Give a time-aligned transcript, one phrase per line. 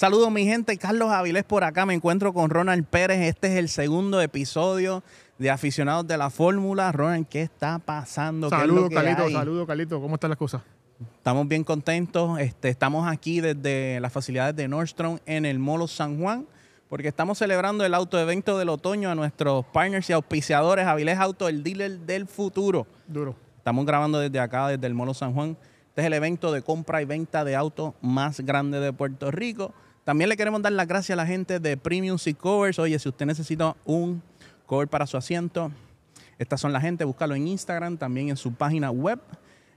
[0.00, 3.68] Saludos mi gente, Carlos Avilés por acá, me encuentro con Ronald Pérez, este es el
[3.68, 5.02] segundo episodio
[5.36, 6.90] de Aficionados de la Fórmula.
[6.90, 8.48] Ronald, ¿qué está pasando?
[8.48, 10.62] Saludos, Carlito, saludos, Carlito, ¿cómo están las cosas?
[11.18, 16.18] Estamos bien contentos, este, estamos aquí desde las facilidades de Nordstrom en el Molo San
[16.18, 16.46] Juan,
[16.88, 21.62] porque estamos celebrando el autoevento del otoño a nuestros partners y auspiciadores, Avilés Auto, el
[21.62, 22.86] dealer del futuro.
[23.06, 23.36] Duro.
[23.58, 25.58] Estamos grabando desde acá, desde el Molo San Juan.
[25.88, 29.74] Este es el evento de compra y venta de autos más grande de Puerto Rico.
[30.10, 32.80] También le queremos dar las gracias a la gente de Premium Seat Covers.
[32.80, 34.20] Oye, si usted necesita un
[34.66, 35.70] cover para su asiento,
[36.36, 37.04] estas son la gente.
[37.04, 39.20] Búscalo en Instagram, también en su página web.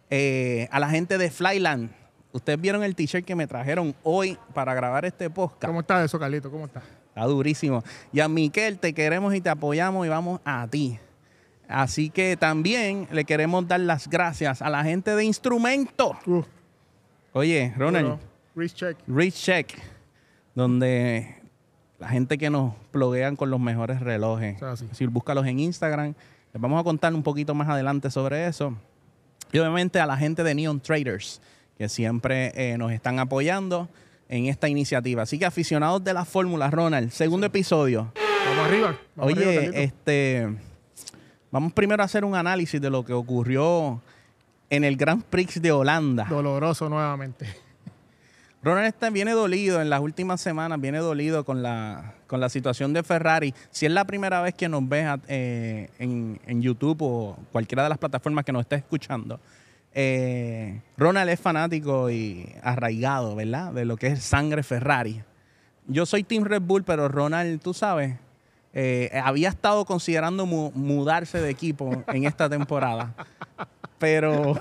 [0.10, 1.92] Eh, a la gente de Flyland.
[2.32, 5.66] Ustedes vieron el t-shirt que me trajeron hoy para grabar este podcast.
[5.66, 6.50] ¿Cómo está eso, Carlito?
[6.50, 6.82] ¿Cómo está?
[7.10, 7.84] Está durísimo.
[8.12, 10.98] Y a Miquel, te queremos y te apoyamos y vamos a ti.
[11.68, 16.18] Así que también le queremos dar las gracias a la gente de Instrumento.
[16.26, 16.42] Uh,
[17.34, 18.20] Oye, Ronald, duro.
[18.56, 18.98] Wrist check.
[19.06, 19.80] Reach Check,
[20.56, 21.36] donde
[22.00, 24.58] la gente que nos pluguean con los mejores relojes.
[24.58, 24.90] Eso es así.
[24.94, 26.14] Si búscalos en Instagram.
[26.54, 28.76] Les vamos a contar un poquito más adelante sobre eso.
[29.52, 31.42] Y obviamente a la gente de Neon Traders,
[31.78, 33.88] que siempre eh, nos están apoyando
[34.30, 35.24] en esta iniciativa.
[35.24, 38.12] Así que aficionados de la fórmula, Ronald, segundo episodio.
[38.46, 38.98] Vamos arriba.
[39.16, 39.78] Vamos arriba, Oye, Carlito.
[39.78, 40.58] este,
[41.52, 44.02] vamos primero a hacer un análisis de lo que ocurrió
[44.70, 46.26] en el Grand Prix de Holanda.
[46.30, 47.48] Doloroso nuevamente.
[48.64, 52.94] Ronald está, viene dolido en las últimas semanas, viene dolido con la, con la situación
[52.94, 53.54] de Ferrari.
[53.72, 57.90] Si es la primera vez que nos ves eh, en, en YouTube o cualquiera de
[57.90, 59.40] las plataformas que nos estés escuchando,
[59.94, 63.74] eh, Ronald es fanático y arraigado, ¿verdad?
[63.74, 65.22] De lo que es sangre Ferrari.
[65.88, 68.16] Yo soy Team Red Bull, pero Ronald, tú sabes,
[68.74, 73.14] eh, había estado considerando mu- mudarse de equipo en esta temporada.
[74.00, 74.58] Pero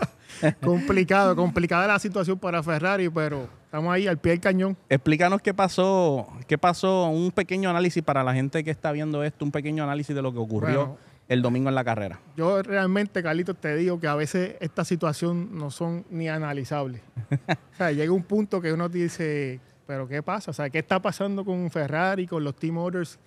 [0.62, 4.77] complicado, complicada la situación para Ferrari, pero estamos ahí al pie del cañón.
[4.89, 9.45] Explícanos qué pasó, qué pasó, un pequeño análisis para la gente que está viendo esto,
[9.45, 10.97] un pequeño análisis de lo que ocurrió Bueno.
[11.29, 12.20] el domingo en la carrera.
[12.36, 17.01] Yo realmente, Carlitos, te digo que a veces esta situación no son ni analizables.
[17.30, 20.51] o sea, llega un punto que uno dice, pero ¿qué pasa?
[20.51, 23.19] O sea, ¿qué está pasando con Ferrari, con los team orders?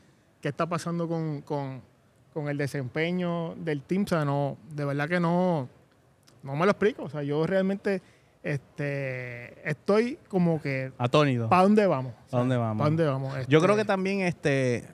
[0.41, 1.81] ¿Qué está pasando con, con-
[2.33, 4.03] con el desempeño del team?
[4.03, 5.69] O sea, no, de verdad que no,
[6.45, 7.03] no me lo explico.
[7.03, 8.01] O sea, yo realmente
[8.43, 11.49] este, estoy como que, Atónido.
[11.49, 12.13] ¿para dónde vamos?
[12.13, 12.77] O sea, ¿Pa' dónde vamos?
[12.77, 13.33] ¿Para dónde vamos?
[13.33, 14.85] Yo Este, creo que también este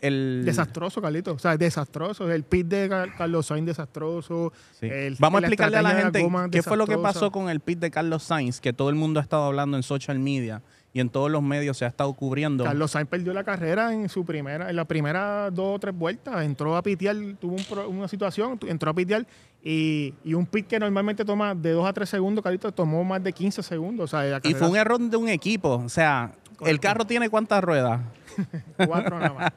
[0.00, 1.34] el Desastroso, Carlitos.
[1.34, 2.30] O sea, desastroso.
[2.30, 4.52] El pit de Car- Carlos Sainz desastroso.
[4.78, 4.86] Sí.
[4.86, 7.78] El- Vamos a explicarle a la gente qué fue lo que pasó con el pit
[7.78, 10.62] de Carlos Sainz, que todo el mundo ha estado hablando en social media
[10.96, 12.64] y en todos los medios se ha estado cubriendo.
[12.64, 16.42] Carlos Sainz perdió la carrera en su primera, en la primera dos o tres vueltas.
[16.42, 19.26] Entró a pitear, tuvo un pro- una situación, tu- entró a pitear
[19.62, 23.22] y, y un pit que normalmente toma de dos a tres segundos, Carlitos, tomó más
[23.22, 24.04] de 15 segundos.
[24.04, 25.68] O sea, la y fue un error de un equipo.
[25.84, 26.32] O sea,
[26.64, 28.00] el carro tiene cuántas ruedas
[28.86, 29.52] cuatro nada más.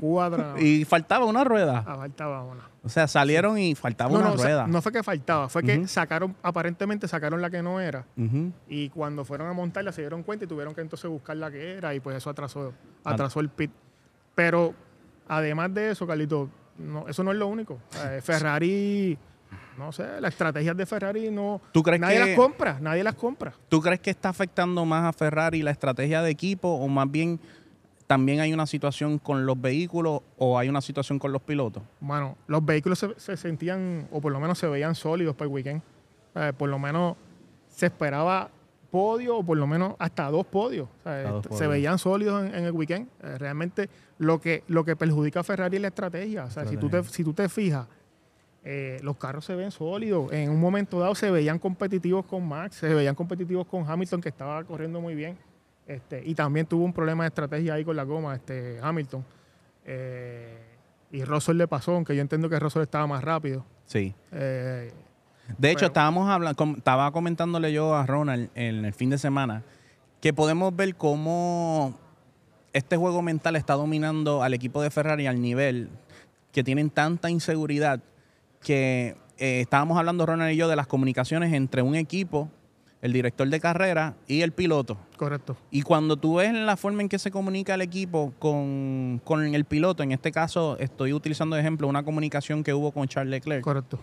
[0.00, 0.62] Cuatro nada más.
[0.62, 1.82] y faltaba una rueda.
[1.86, 2.62] Ah, faltaba una.
[2.84, 4.66] O sea, salieron y faltaba No, una no, o sea, rueda.
[4.66, 8.04] no fue que faltaba, fue que sacaron, aparentemente sacaron la que no era.
[8.68, 11.72] Y cuando fueron a montarla se dieron cuenta y tuvieron que entonces buscar la que
[11.78, 12.74] era y pues eso atrasó,
[13.04, 13.12] Ah.
[13.12, 13.70] atrasó el pit.
[14.34, 14.74] Pero
[15.28, 17.78] además de eso, Carlito, no, eso no es lo único.
[18.04, 19.16] Eh, Ferrari,
[19.78, 21.60] no sé, las estrategias de Ferrari no...
[21.72, 23.54] ¿Tú crees nadie que- las compra, nadie las compra.
[23.68, 27.40] ¿Tú crees que está afectando más a Ferrari la estrategia de equipo o más bien
[28.06, 31.82] también hay una situación con los vehículos o hay una situación con los pilotos?
[32.00, 35.54] Bueno, los vehículos se, se sentían, o por lo menos se veían sólidos para el
[35.54, 35.82] weekend.
[36.34, 37.16] Eh, por lo menos
[37.68, 38.50] se esperaba
[38.90, 40.88] podio o por lo menos hasta dos podios.
[40.88, 43.08] O sea, Hasta dos se veían sólidos en, en el weekend.
[43.22, 43.88] Eh, realmente
[44.18, 46.44] lo que, lo que perjudica a Ferrari es la estrategia.
[46.44, 47.86] O sea, si tú, te, si tú te fijas,
[48.62, 50.32] eh, los carros se ven sólidos.
[50.32, 54.28] En un momento dado se veían competitivos con Max, se veían competitivos con Hamilton, que
[54.30, 55.36] estaba corriendo muy bien.
[55.86, 59.24] Este, y también tuvo un problema de estrategia ahí con la goma, este, Hamilton.
[59.84, 60.58] Eh,
[61.12, 63.64] y Russell le pasó, aunque yo entiendo que Russell estaba más rápido.
[63.86, 64.14] Sí.
[64.32, 64.92] Eh,
[65.58, 69.62] De hecho, Pero- estábamos hablando, estaba comentándole yo a Ronald en el fin de semana
[70.22, 71.98] que podemos ver cómo
[72.72, 75.90] este juego mental está dominando al equipo de Ferrari al nivel
[76.50, 78.00] que tienen tanta inseguridad
[78.62, 82.48] que eh, estábamos hablando Ronald y yo de las comunicaciones entre un equipo,
[83.04, 84.96] el director de carrera y el piloto.
[85.18, 85.56] correcto.
[85.70, 89.64] Y cuando tú ves la forma en que se comunica el equipo con, con el
[89.66, 93.62] piloto, en este caso estoy utilizando de ejemplo una comunicación que hubo con Charles Leclerc.
[93.62, 94.00] Correcto.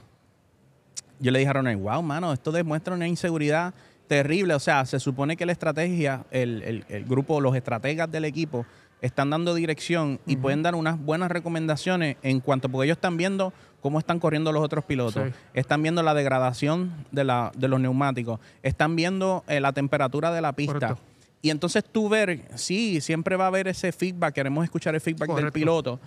[1.20, 3.74] Yo le dije a Ronald, wow, mano, esto demuestra una inseguridad
[4.08, 4.54] terrible.
[4.54, 8.66] O sea, se supone que la estrategia, el, el- el grupo, los estrategas del equipo
[9.02, 13.52] están dando dirección y pueden dar unas buenas recomendaciones en cuanto, porque ellos están viendo
[13.82, 15.34] cómo están corriendo los otros pilotos, Sí.
[15.54, 20.42] están viendo la degradación de, la, de los neumáticos, están viendo eh, la temperatura de
[20.42, 20.74] la pista.
[20.74, 21.00] Correcto.
[21.42, 25.34] y entonces tú ver, sí, siempre va a haber ese feedback, queremos escuchar el feedback
[25.36, 26.00] del piloto,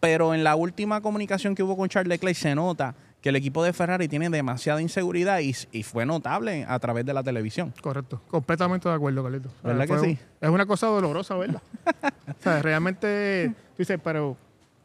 [0.00, 3.62] pero en la última comunicación que hubo con Charles Leclerc se nota que el equipo
[3.62, 7.72] de Ferrari tiene demasiada inseguridad y, y fue notable a través de la televisión.
[7.80, 9.48] Correcto, completamente de acuerdo, Carlito.
[9.48, 10.18] O sea, ¿Verdad que fue sí?
[10.40, 11.62] Es una cosa dolorosa, ¿verdad?
[12.28, 14.36] o sea, realmente, tú dices, pero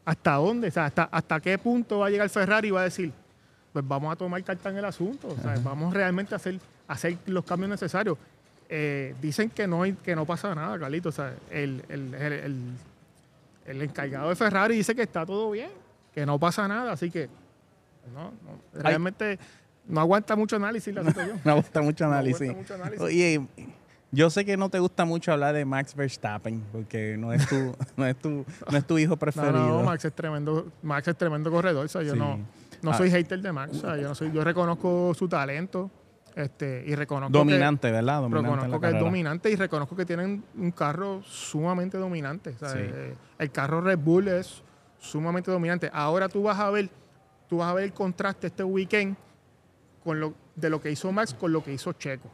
[0.08, 0.68] ¿hasta dónde?
[0.68, 3.12] O sea, ¿hasta, ¿hasta qué punto va a llegar Ferrari y va a decir,
[3.72, 5.28] pues vamos a tomar carta en el asunto?
[5.28, 8.16] O sea, vamos realmente a hacer, a hacer los cambios necesarios.
[8.70, 11.10] Eh, dicen que no, que no pasa nada, Carlito.
[11.10, 12.72] O sea, el, el, el,
[13.66, 15.70] el- encargado de Ferrari dice que está todo bien,
[16.14, 17.28] que no pasa nada, así que
[18.14, 19.38] no, no, realmente
[19.86, 21.38] no aguanta mucho análisis la situación.
[21.44, 22.48] Me gusta mucho análisis.
[22.48, 23.00] gusta mucho análisis.
[23.02, 23.46] Oye,
[24.10, 27.74] yo sé que no te gusta mucho hablar de Max Verstappen porque no es tu,
[27.96, 29.68] no es tu, no es tu hijo No, preferido.
[29.68, 31.84] no, Max es tremendo, Max es tremendo corredor.
[31.84, 32.18] O sea, yo Sí.
[32.18, 32.38] no,
[32.82, 32.94] no Ah.
[32.94, 33.76] soy hater de Max.
[33.76, 35.90] O sea, yo no soy, yo reconozco su talento,
[36.34, 38.20] este, y reconozco Dominante, ¿verdad?
[38.22, 42.50] Dominante reconozco que es dominante y reconozco que tienen un carro sumamente dominante.
[42.50, 42.78] O sea, Sí.
[42.80, 44.62] eh, el carro Red Bull es
[45.00, 45.90] sumamente dominante.
[45.92, 46.88] Ahora tú vas a ver,
[47.48, 49.16] tú vas a ver el contraste este weekend
[50.04, 52.30] con lo, de lo que hizo Max con lo que hizo Checo.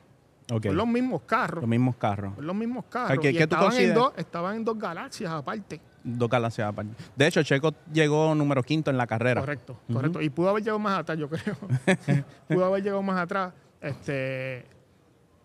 [0.52, 1.62] Ok, Son los mismos carros.
[1.62, 2.34] Los mismos carros.
[2.36, 3.18] son los mismos carros.
[3.20, 5.80] ¿qué- y qué tú estaban, en dos, estaban en dos galaxias aparte.
[6.02, 6.92] Dos galaxias aparte.
[7.16, 9.40] De hecho, Checo llegó número quinto en la carrera.
[9.40, 10.20] Correcto, correcto.
[10.20, 11.56] Y pudo haber llegado más atrás, yo creo.
[12.48, 13.54] pudo haber llegado más atrás.
[13.80, 14.66] Este,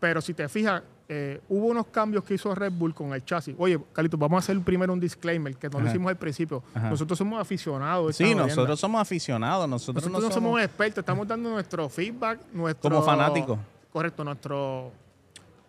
[0.02, 3.56] pero si te fijas, eh, hubo unos cambios que hizo Red Bull con el chasis.
[3.58, 6.62] Oye, Carlito, vamos a hacer primero un disclaimer que no lo hicimos al principio.
[6.74, 6.90] Ajá.
[6.90, 8.16] Nosotros somos aficionados.
[8.18, 9.68] Sí, nosotros somos aficionados.
[9.68, 12.90] Nosotros, Nosotros no somos expertos, estamos dando nuestro feedback, nuestro...
[12.90, 13.58] Como fanáticos.
[13.92, 14.92] Correcto, nuestro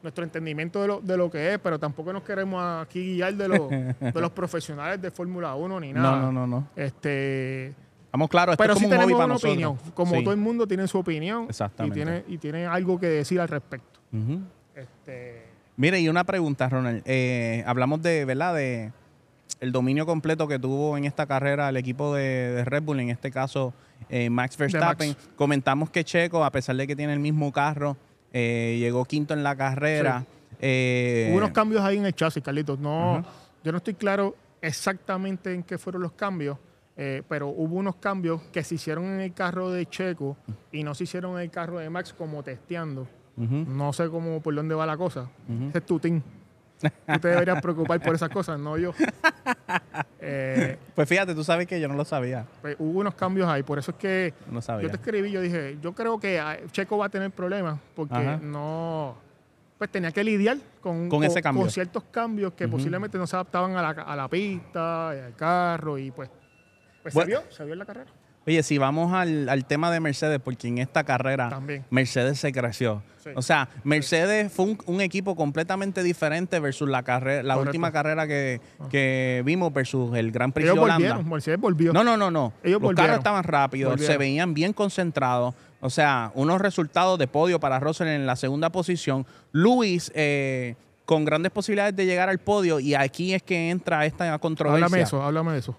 [0.03, 3.49] nuestro entendimiento de lo, de lo que es, pero tampoco nos queremos aquí guiar de,
[3.49, 6.13] los de los profesionales de Fórmula 1 ni nada.
[6.17, 6.69] No, no, no, no.
[6.75, 7.75] Este,
[8.11, 9.53] Vamos claro, esto pero es sí como hobby tenemos para nosotros.
[9.53, 9.79] opinión.
[9.95, 10.25] Como Sí.
[10.25, 11.95] todo el mundo tiene su opinión y Exactamente.
[11.95, 14.01] tiene, y tiene algo que decir al respecto.
[14.75, 15.45] Este,
[15.77, 17.03] Mire, y una pregunta, Ronald.
[17.05, 18.55] Eh, hablamos de, ¿verdad?
[18.55, 18.93] De
[19.61, 23.11] el dominio completo que tuvo en esta carrera el equipo de, de Red Bull, en
[23.11, 23.75] este caso
[24.09, 25.15] eh, Max Verstappen.
[25.37, 27.97] Comentamos que Checo, a pesar de que tiene el mismo carro,
[28.33, 30.25] eh, llegó quinto en la carrera.
[30.61, 32.79] Eh, hubo unos cambios ahí en el chasis, Carlitos.
[32.79, 33.25] No,
[33.65, 36.59] yo no estoy claro exactamente en qué fueron los cambios,
[36.97, 40.37] eh, pero hubo unos cambios que se hicieron en el carro de Checo
[40.71, 43.09] y no se hicieron en el carro de Max como testeando.
[43.37, 45.31] No sé cómo por dónde va la cosa.
[45.71, 46.21] Ese es tu team.
[46.81, 48.93] Tú te deberías preocupar por esas cosas, no yo.
[50.23, 52.45] Eh, Pues fíjate, tú sabes que yo no lo sabía.
[52.61, 54.83] pues, hubo unos cambios ahí, por eso es que No sabía.
[54.85, 58.15] yo te escribí, yo dije, yo creo que ah, Checo va a tener problemas porque
[58.15, 58.39] Ajá.
[58.43, 59.17] no,
[59.79, 61.63] pues tenía que lidiar con, Con ese cambio.
[61.63, 65.97] con ciertos cambios que posiblemente no se adaptaban a la, a la pista, al carro
[65.97, 66.29] y pues,
[67.03, 67.27] pues Bueno.
[67.27, 68.11] se vio, se vio en la carrera
[68.47, 71.85] Oye, si vamos al, al tema de Mercedes, porque en esta carrera también.
[71.91, 73.03] Mercedes se creció.
[73.23, 73.31] Sí.
[73.37, 77.69] O sea, Mercedes fue un, un equipo completamente diferente versus la carrera, la Correcto.
[77.69, 81.09] última carrera que, que vimos versus el Gran Prix Ellos de Holanda.
[81.09, 81.93] volvieron, Mercedes volvió.
[81.93, 82.55] No, no, no, no.
[82.63, 82.95] Ellos Los volvieron.
[83.07, 84.13] carros estaban rápidos, Volvieron.
[84.15, 85.55] se veían bien concentrados.
[85.83, 89.27] O sea, unos resultados de podio para Russell en la segunda posición.
[89.53, 94.39] Luis eh, con grandes posibilidades de llegar al podio y aquí es que entra esta
[94.39, 94.87] controversia.
[94.87, 95.77] háblame eso, háblame eso.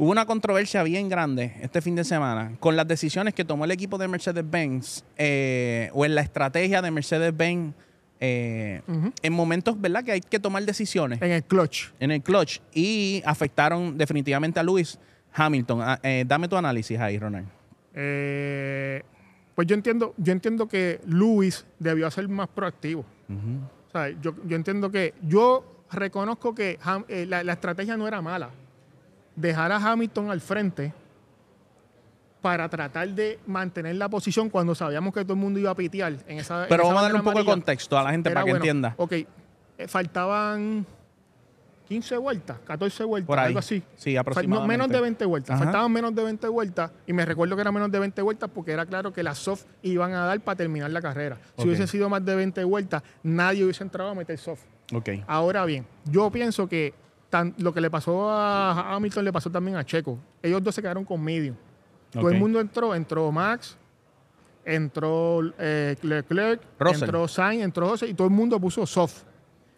[0.00, 3.72] Hubo una controversia bien grande este fin de semana con las decisiones que tomó el
[3.72, 7.74] equipo de Mercedes-Benz eh, o en la estrategia de Mercedes-Benz
[8.20, 8.80] eh,
[9.22, 10.04] en momentos, ¿verdad?
[10.04, 11.88] Que hay que tomar decisiones En el clutch.
[11.98, 14.98] en el clutch y afectaron definitivamente a Lewis
[15.32, 15.80] Hamilton.
[15.82, 17.48] Ah, eh, dame tu análisis ahí, Ronald.
[17.94, 19.02] Eh,
[19.56, 23.04] pues yo entiendo, yo entiendo que Luis debió ser más proactivo.
[23.28, 28.22] O sea, yo, yo entiendo que yo reconozco que Ham- la, la estrategia no era
[28.22, 28.50] mala.
[29.40, 30.92] Dejar a Hamilton al frente
[32.42, 36.12] para tratar de mantener la posición cuando sabíamos que todo el mundo iba a pitear
[36.26, 38.30] en esa en Pero esa vamos a darle un poco de contexto a la gente
[38.30, 38.64] para que bueno.
[38.64, 38.94] entienda.
[38.96, 39.26] Ok, eh,
[39.86, 40.84] faltaban
[41.88, 43.46] 15 vueltas, 14 vueltas, Por ahí.
[43.46, 43.82] algo así.
[43.96, 44.68] Sí, no, aproximadamente.
[44.68, 45.54] menos de 20 vueltas.
[45.54, 45.64] Ajá.
[45.64, 46.90] Faltaban menos de 20 vueltas.
[47.06, 49.64] Y me recuerdo que era menos de 20 vueltas porque era claro que las soft
[49.82, 51.38] iban a dar para terminar la carrera.
[51.56, 54.62] Si hubiese sido más de 20 vueltas, nadie hubiese entrado a meter soft.
[54.92, 55.10] Ok.
[55.26, 56.92] Ahora bien, yo pienso que
[57.30, 60.18] tan- lo que le pasó a Hamilton le pasó también a Checo.
[60.42, 61.54] Ellos dos se quedaron con medium.
[62.10, 63.76] Todo el mundo entró, entró Max,
[64.64, 67.02] entró eh, Leclerc, Russell.
[67.04, 69.22] entró Sainz, entró José y todo el mundo puso soft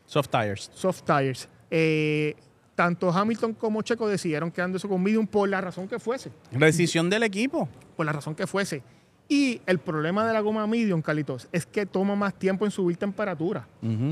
[0.07, 0.71] Soft tires.
[0.75, 1.49] soft tires.
[1.71, 2.35] Eh,
[2.75, 6.33] tanto Hamilton como Checo decidieron quedándose con medium por la razón que fuese.
[6.50, 7.69] Decisión del equipo.
[7.97, 8.83] Por la razón que fuese.
[9.28, 12.97] Y el problema de la goma medium, Carlitos, es que toma más tiempo en subir
[12.97, 13.69] temperatura.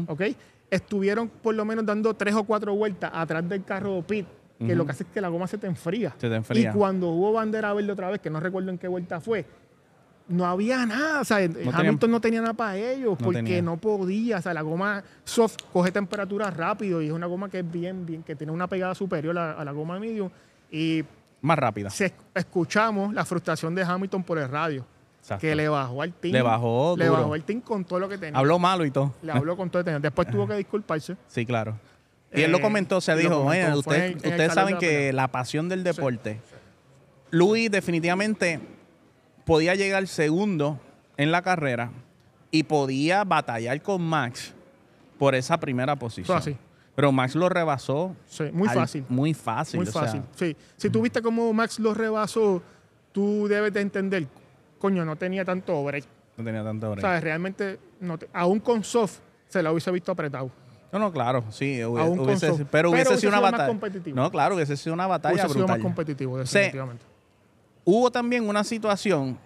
[0.07, 0.23] ¿Ok?
[0.71, 4.27] Estuvieron por lo menos dando tres o cuatro vueltas atrás del carro pit,
[4.59, 6.15] que lo que hace es que la goma se te enfría.
[6.19, 6.71] Se te enfría.
[6.71, 9.47] Y cuando hubo bandera verde otra vez, que no recuerdo en qué vuelta fue,
[10.29, 11.21] no había nada.
[11.23, 13.63] O sea, No Hamilton tenían- no tenía nada para ellos No porque tenía.
[13.63, 14.39] no podía.
[14.39, 18.05] O sea, la goma soft coge temperatura rápido y es una goma que es bien,
[18.05, 20.29] bien, que tiene una pegada superior a, a la goma medium.
[20.71, 21.03] Y
[21.41, 21.89] Más rápida.
[21.89, 24.85] se, escuchamos la frustración de Hamilton por el radio,
[25.29, 25.41] Exacto.
[25.43, 26.33] que le bajó al team.
[26.33, 27.19] Le bajó Le duro.
[27.21, 28.39] bajó al team con todo lo que tenía.
[28.39, 29.13] Habló malo y todo.
[29.23, 30.01] Le habló con todo lo que tenía.
[30.01, 31.17] Después tuvo que disculparse.
[31.27, 31.79] Sí, claro.
[32.33, 35.13] Y él lo Eh, comentó, se lo dijo, "Oye, ustedes saben la que pelea".
[35.13, 36.41] la pasión del deporte,
[37.31, 38.61] Luis definitivamente
[39.45, 40.81] podía llegar segundo
[41.17, 41.91] en la carrera
[42.51, 44.55] y podía batallar con Max
[45.19, 46.37] por esa primera posición.
[46.39, 46.57] así.
[46.95, 48.15] Pero Max lo rebasó.
[48.29, 49.05] Sí, muy al- fácil.
[49.09, 49.81] Muy fácil.
[49.81, 50.23] Muy o sea, fácil.
[50.37, 50.57] sí.
[50.77, 52.61] Si tú viste cómo Max los rebasó,
[53.13, 54.27] tú debes de entender,
[54.79, 56.05] coño, no tenía tanto break.
[56.37, 57.01] no tenía tanto break.
[57.03, 57.23] ¿Sabes?
[57.23, 59.19] Realmente, no te- aún con soft,
[59.49, 60.51] se la hubiese visto apretado.
[60.93, 61.79] No, no, claro, sí.
[61.81, 63.69] hubi- Aún con hubiese- so- pero pero hubiese hubiese sido una sido más batalla.
[63.69, 64.17] competitivo.
[64.17, 65.79] No, claro, hubiese sido una batalla Hubiese sido brutal.
[65.79, 67.05] más competitivo, definitivamente.
[67.85, 69.39] Hubo también una situación,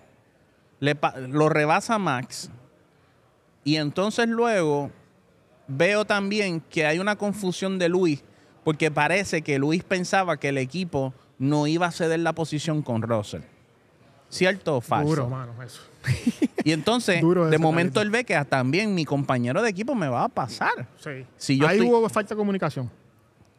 [0.80, 0.96] le
[1.28, 2.50] lo rebasa Max,
[3.64, 4.90] y entonces luego
[5.68, 8.22] veo también que hay una confusión de Luis,
[8.64, 13.02] porque parece que Luis pensaba que el equipo no iba a ceder la posición con
[13.02, 13.42] Russell.
[14.32, 15.10] ¿Cierto o falso?
[15.10, 15.82] Duro, mano, eso.
[16.64, 20.24] Y entonces, Duro de momento él ve que también mi compañero de equipo me va
[20.24, 20.88] a pasar.
[20.98, 21.26] Sí.
[21.36, 22.90] Si yo ahí estoy- hubo falta de comunicación.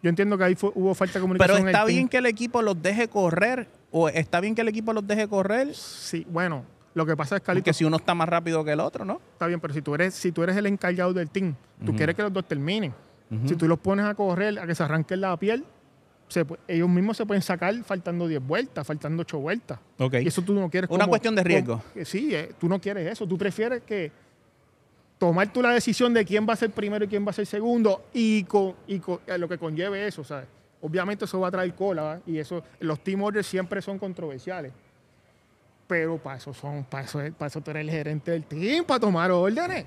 [0.01, 1.61] Yo entiendo que ahí fue- hubo falta de Pero comunicación.
[1.61, 1.87] el está team.
[1.95, 5.27] bien que el equipo los deje correr, o está bien que el equipo los deje
[5.27, 6.65] correr, Sí, bueno,
[6.95, 9.21] lo que pasa es, porque si uno está más rápido que el otro, ¿no?
[9.33, 11.53] está bien, pero si tú eres, si tú eres el encargado del team,
[11.85, 12.93] tú quieres que los dos terminen.
[13.47, 15.63] Si tú los pones a correr, a que se arranquen la piel,
[16.33, 19.79] se ellos mismos se pueden sacar faltando 10 vueltas, faltando 8 vueltas.
[19.99, 20.15] Ok.
[20.15, 20.89] Y eso tú no quieres.
[20.89, 21.81] Una cuestión de riesgo.
[21.93, 23.25] como- sí, eh, tú no quieres eso.
[23.27, 24.11] Tú prefieres que
[25.17, 27.45] tomar tú la decisión de quién va a ser primero y quién va a ser
[27.45, 30.23] segundo y, con, y con- eh, lo que conlleve eso.
[30.23, 30.47] ¿sabes?
[30.81, 34.73] Obviamente eso va a traer cola y eso los team orders siempre son controversiales.
[35.87, 38.83] Pero para eso son, para eso, es- para eso tú eres el gerente del team,
[38.85, 39.85] para tomar órdenes.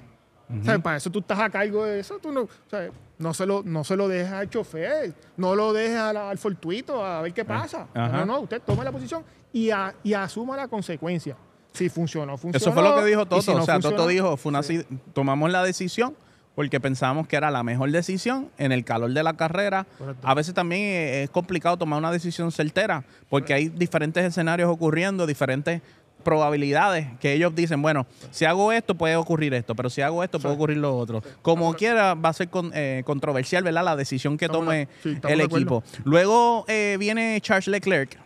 [0.65, 0.81] ¿Sabes?
[0.81, 2.19] Para eso tú estás a cargo de eso.
[2.23, 2.93] Tú no, ¿sabes?
[3.19, 7.23] no, se lo, no se lo dejes al chofer, no lo dejes al fortuito a
[7.23, 7.89] ver qué pasa.
[7.95, 8.19] Ah, ajá.
[8.19, 11.37] No, no, usted toma la posición y, a- y asuma la consecuencia.
[11.73, 12.57] Si funcionó, funcionó.
[12.57, 13.43] Eso fue lo que dijo Toto.
[13.43, 14.79] si no o sea, funcionó, Toto dijo, fue una, sí.
[14.81, 16.15] si- tomamos la decisión
[16.55, 19.87] porque pensamos que era la mejor decisión en el calor de la carrera.
[19.99, 20.27] Correcto.
[20.27, 25.27] A veces también eh, es complicado tomar una decisión certera porque hay diferentes escenarios ocurriendo,
[25.27, 25.83] diferentes
[26.23, 30.41] probabilidades que ellos dicen, bueno, si hago esto puede ocurrir esto, pero si hago esto
[30.41, 30.57] puede Sí.
[30.57, 31.23] ocurrir lo otro.
[31.43, 33.85] Como quiera va a ser con- eh, controversial, ¿verdad?
[33.85, 35.85] La decisión que tome sí, el equipo.
[36.05, 38.19] Luego eh, viene Charles Leclerc,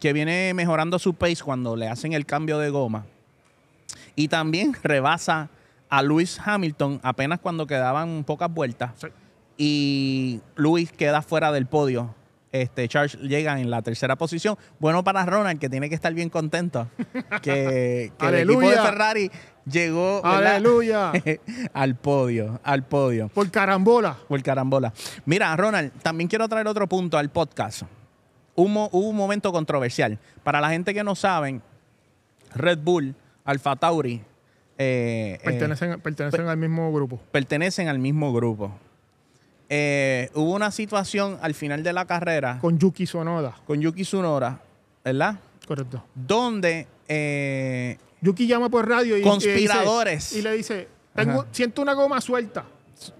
[0.00, 3.06] que viene mejorando su pace cuando le hacen el cambio de goma.
[4.16, 5.48] Y también rebasa
[5.88, 8.90] a Lewis Hamilton apenas cuando quedaban pocas vueltas.
[9.56, 12.12] Y Lewis queda fuera del podio.
[12.62, 14.56] Este, Charles llega en la tercera posición.
[14.78, 16.88] Bueno para Ronald, que tiene que estar bien contento.
[17.42, 18.76] Que, que el equipo de.
[18.76, 19.30] Ferrari
[19.70, 20.20] llegó
[21.72, 22.60] al podio.
[22.62, 23.28] Al podio.
[23.28, 24.16] Por carambola.
[24.28, 24.92] Por carambola.
[25.24, 27.82] Mira, Ronald, también quiero traer otro punto al podcast.
[28.54, 30.18] Hubo un momento controversial.
[30.42, 31.62] Para la gente que no saben,
[32.54, 34.22] Red Bull, Alfa Tauri,
[34.78, 37.18] eh, eh, Pertenecen, pertenecen al mismo grupo.
[37.32, 38.78] pertenecen al mismo grupo.
[39.68, 43.56] Eh, hubo una situación al final de la carrera Con Yuki Sonoda.
[43.66, 44.60] con Yuki Tsunoda,
[45.04, 45.40] ¿verdad?
[45.66, 46.04] Correcto.
[46.14, 50.32] Donde eh, Yuki llama por radio y, Conspiradores.
[50.32, 51.48] y, dice- y le dice, Tengo, Ajá.
[51.50, 52.64] siento una goma suelta.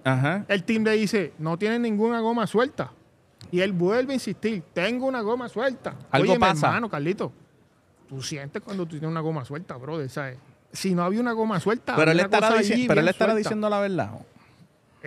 [0.03, 2.91] ajá, El team le dice, no tiene ninguna goma suelta.
[3.51, 5.95] Y él vuelve a insistir, tengo una goma suelta.
[6.11, 6.67] Algo Oye, mi pasa.
[6.67, 7.31] hermano, Carlito,
[8.07, 10.37] tú sientes cuando tú tienes una goma suelta, brother, ¿sabes?
[10.71, 14.11] Si no había una goma suelta, pero él estará, dici- pero él diciendo la verdad.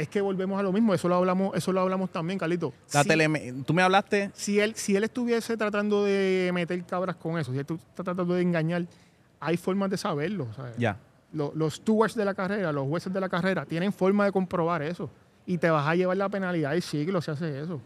[0.00, 2.73] Es que volvemos a lo mismo, eso lo hablamos, eso lo hablamos también, Carlito.
[2.92, 7.16] La Si- teleme- Tú me hablaste si él, si él estuviese tratando de meter cabras
[7.16, 8.87] con eso, si él está tratando de engañar,
[9.40, 10.47] hay formas de saberlo.
[10.57, 10.75] ¿sabes?
[10.78, 10.97] ya.
[11.33, 14.83] Lo- los stewards de la carrera, los jueces de la carrera, tienen forma de comprobar
[14.83, 15.09] eso.
[15.47, 17.80] Y te vas a llevar la penalidad del siglo si haces eso.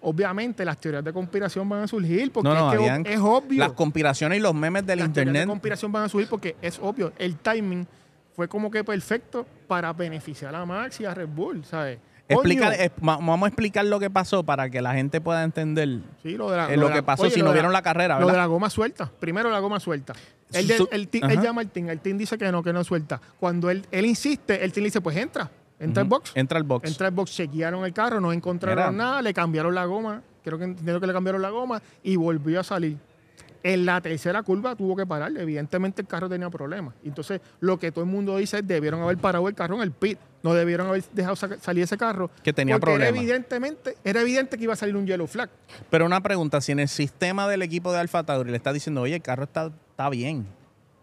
[0.00, 3.58] Obviamente las teorías de conspiración van a surgir porque No, no, es, que es obvio.
[3.60, 5.42] Las conspiraciones y los memes del las teorías internet.
[5.42, 7.12] de conspiración van a surgir porque es obvio.
[7.18, 7.86] El timing
[8.34, 11.98] fue como que perfecto para beneficiar a Max y a Red Bull, ¿sabes?
[12.28, 16.50] Explicar, vamos a explicar lo que pasó para que la gente pueda entender Sí, lo,
[16.50, 18.20] de la- eh, lo de la- que pasó oye, si no vieron la carrera, Lo
[18.20, 18.40] de ¿verdad?
[18.42, 19.10] la goma suelta.
[19.20, 20.14] Primero la goma suelta.
[20.52, 21.88] Él, Su- el ti- él llama al team.
[21.90, 23.20] El team dice que no, que no suelta.
[23.38, 25.50] Cuando él, él insiste, el team le dice, pues entra.
[25.78, 26.32] Entra al box.
[26.34, 26.88] Entra al box.
[26.88, 30.22] Entra al box, chequearon el carro, no encontraron nada, le cambiaron la goma.
[30.44, 32.96] Creo que entiendo que le cambiaron la goma y volvió a salir.
[33.62, 35.32] En la tercera curva tuvo que parar.
[35.36, 36.94] Evidentemente el carro tenía problemas.
[37.04, 39.92] Entonces, lo que todo el mundo dice es debieron haber parado el carro en el
[39.92, 40.18] pit.
[40.42, 42.30] No debieron haber dejado salir ese carro.
[42.42, 43.20] Que tenía porque era problemas.
[43.20, 45.48] evidentemente, era evidente que iba a salir un yellow flag.
[45.88, 49.02] Pero una pregunta, si en el sistema del equipo de Alfa Tauri le está diciendo,
[49.02, 50.46] oye, el carro está, está bien.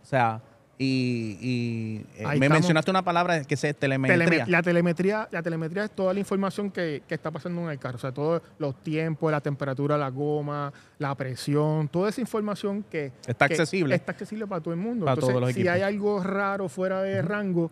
[0.04, 0.42] O sea,
[0.82, 2.50] y, y, eh, me estamos.
[2.52, 4.18] mencionaste una palabra que es telemetría.
[4.46, 7.78] Teleme- la telemetría, la telemetría es toda la información que, que está pasando en el
[7.78, 12.84] carro, o sea, todos los tiempos, la temperatura, la goma, la presión, toda esa información
[12.90, 13.94] que Está que accesible.
[13.94, 15.04] está accesible para todo el mundo.
[15.06, 17.70] Para Entonces, todos los si hay algo raro fuera de rango,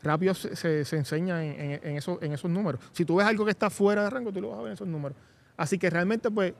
[0.00, 2.80] rápido se, se- se enseña en, en- en esos, en esos números.
[2.92, 4.74] Si tú ves algo que está fuera de rango, tú lo vas a ver en
[4.74, 5.18] esos números.
[5.56, 6.54] Así que realmente, pues,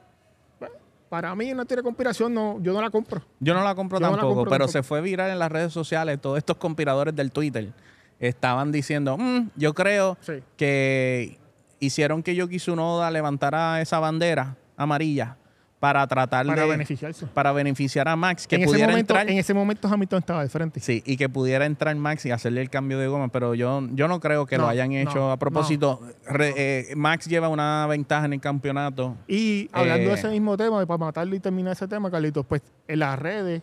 [1.14, 3.23] para mí una teoría de conspiración no, yo no la compro.
[3.38, 4.73] Yo no la compro Yo no la tampoco, compro pero tampoco.
[4.73, 6.21] se fue viral en las redes sociales.
[6.21, 7.73] Todos estos conspiradores del Twitter
[8.18, 10.42] estaban diciendo, "Mm, yo creo Sí.
[10.56, 11.38] que
[11.78, 15.37] hicieron que Yoki Tsunoda levantara esa bandera amarilla
[15.84, 17.26] para tratar Para de beneficiarse.
[17.26, 19.28] para beneficiar a Max, que en, ese pudiera momento, entrar.
[19.30, 20.80] en ese momento Hamilton estaba de frente.
[20.80, 24.08] Sí, y que pudiera entrar Max y hacerle el cambio de goma, pero yo, yo
[24.08, 26.00] no creo que lo hayan hecho no, a propósito.
[26.26, 29.14] Re- eh, Max lleva una ventaja en el campeonato.
[29.28, 32.46] Y hablando de Eh, ese mismo tema, y para matarlo y terminar ese tema, Carlitos,
[32.46, 33.60] pues en las redes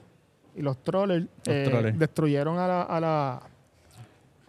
[0.55, 1.97] y los trollers, eh, trollers.
[1.97, 3.41] destruyeron a la, a la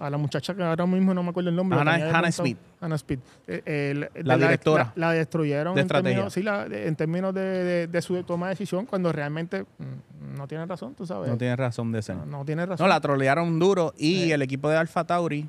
[0.07, 1.79] a la muchacha que ahora mismo no me acuerdo el nombre.
[1.79, 2.33] Hannah- Hannah.
[2.33, 2.59] Smith.
[2.81, 3.21] Hannah Smith.
[3.47, 4.93] Eh, eh, La directora.
[4.97, 8.47] La, la destruyeron De en términos, sí, la- en términos de, de- de su toma
[8.47, 11.31] de decisión cuando realmente mm, no tiene razón, tú sabes.
[11.31, 12.17] No tiene razón de ser.
[12.17, 12.85] No, no tiene razón.
[12.85, 14.33] No, la trolearon duro y Sí.
[14.33, 15.49] el equipo de Alfa Tauri,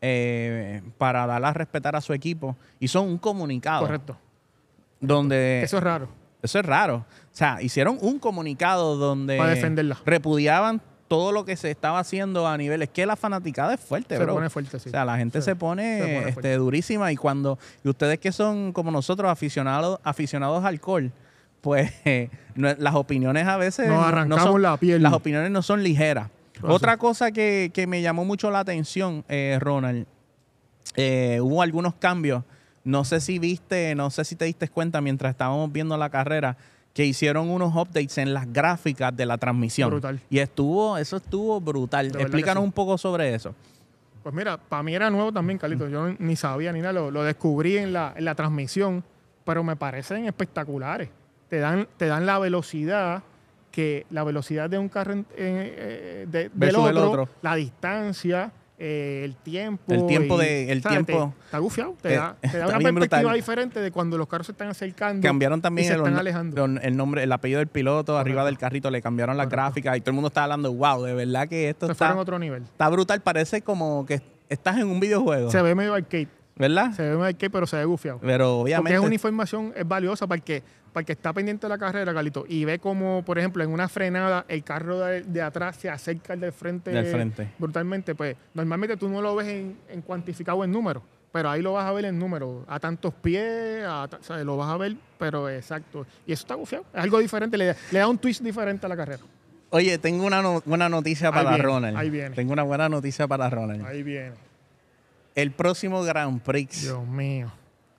[0.00, 4.16] eh, para darla a respetar a su equipo, hizo un comunicado Correcto.
[5.00, 5.62] donde...
[5.62, 6.08] Eso es raro.
[6.42, 6.96] Eso es raro.
[6.98, 9.98] O sea, hicieron un comunicado donde Para defenderla.
[10.04, 12.82] repudiaban todo lo que se estaba haciendo a nivel.
[12.82, 14.34] Es que la fanaticada es fuerte, Se bro.
[14.34, 14.90] pone fuerte, sí.
[14.90, 18.18] O sea, la gente Sí, se pone, se pone este, durísima y cuando y ustedes
[18.18, 21.10] que son como nosotros aficionados aficionados al alcohol,
[21.60, 25.02] pues eh, no- las opiniones a veces Nos no- no arrancamos son- la piel.
[25.02, 26.28] las opiniones no son ligeras.
[26.62, 26.98] Otra sí.
[26.98, 30.06] cosa que, que me llamó mucho la atención, eh, Ronald,
[30.96, 32.44] eh, hubo algunos cambios.
[32.84, 36.56] No sé si viste, no sé si te diste cuenta mientras estábamos viendo la carrera
[36.94, 39.90] que hicieron unos updates en las gráficas de la transmisión.
[39.90, 40.20] Brutal.
[40.30, 42.06] Y estuvo, eso estuvo brutal.
[42.06, 42.64] Explícanos sí.
[42.66, 43.54] un poco sobre eso.
[44.22, 45.90] Pues mira, para mí era nuevo también, Carlitos.
[45.90, 49.04] Yo ni sabía ni nada, lo, lo descubrí en la, en la transmisión,
[49.44, 51.08] pero me parecen espectaculares.
[51.48, 53.22] Te dan, te dan la velocidad,
[53.70, 57.28] que la velocidad de un carro en- eh, de- del otro.
[57.42, 59.92] la distancia, eh, el tiempo.
[59.92, 61.04] El tiempo y, de- el ¿sabes?
[61.04, 61.94] tiempo- Te- está gufiado.
[62.00, 63.36] Te Eh, da, te da está una perspectiva brutal.
[63.36, 65.26] diferente de cuando los carros se están acercando.
[65.26, 66.64] Cambiaron y también se el, están alejando.
[66.64, 69.62] el nombre, el apellido del piloto arriba del carrito, le cambiaron las Correcto.
[69.64, 72.16] gráficas y todo el mundo está hablando, wow, de verdad que esto se está, a
[72.16, 72.62] otro nivel.
[72.62, 76.28] está brutal, parece como que estás en un videojuego, Se ve medio arcade.
[76.56, 76.92] ¿verdad?
[76.92, 78.18] Se ve medio arcade, pero se ve gufiado.
[78.20, 81.66] Pero Porque obviamente es una información es valiosa para que, para el que está pendiente
[81.66, 85.22] de la carrera, Carlito, y ve como, por ejemplo, en una frenada el carro de,
[85.22, 87.48] de atrás se acerca al del frente, Del frente.
[87.58, 88.14] brutalmente.
[88.14, 91.86] Pues normalmente tú no lo ves en, en cuantificado en números, pero ahí lo vas
[91.86, 94.96] a ver en números, a tantos pies, a ta- o sea, lo vas a ver,
[95.18, 96.06] pero exacto.
[96.26, 98.88] Y eso está gufiado, es algo diferente, le, da- le da un twist diferente a
[98.88, 99.22] la carrera.
[99.70, 101.96] Oye, tengo una no- buena noticia Ahí para viene, Ronald.
[101.98, 102.34] ahí viene.
[102.34, 103.84] Tengo una buena noticia para Ronald.
[103.86, 104.32] Ahí viene.
[105.34, 107.52] El próximo Grand Prix, Dios mío.